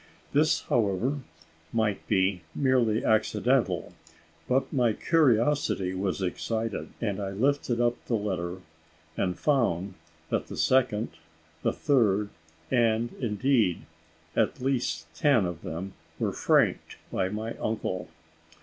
[0.33, 1.19] This, however,
[1.71, 3.93] might be merely accidental;
[4.47, 8.61] but my curiosity was excited, and I lifted up the letter,
[9.15, 9.93] and found
[10.31, 11.09] that the second,
[11.61, 12.29] the third,
[12.71, 13.83] and indeed
[14.35, 18.07] at least ten of them were franked by my uncle.